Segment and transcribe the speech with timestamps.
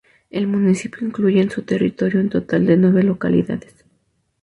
[0.31, 3.85] El municipio incluye en su territorio un total de nueve localidades.